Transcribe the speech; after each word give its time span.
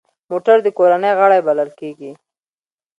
موټر 0.29 0.57
د 0.63 0.67
کورنۍ 0.77 1.11
غړی 1.19 1.39
بلل 1.47 1.69
کېږي. 1.79 2.11